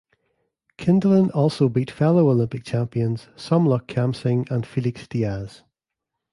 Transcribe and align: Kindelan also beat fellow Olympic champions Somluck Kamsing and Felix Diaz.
Kindelan 0.79 1.29
also 1.29 1.69
beat 1.69 1.91
fellow 1.91 2.27
Olympic 2.31 2.63
champions 2.63 3.27
Somluck 3.35 3.85
Kamsing 3.87 4.49
and 4.49 4.65
Felix 4.65 5.07
Diaz. 5.07 5.61